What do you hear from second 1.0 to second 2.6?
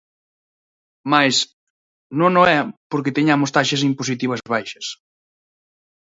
Mais, non o é